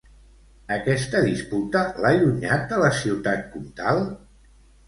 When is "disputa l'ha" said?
1.27-2.13